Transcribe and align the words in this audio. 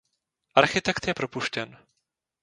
Architekt 0.55 1.05
je 1.07 1.13
propuštěn. 1.13 1.77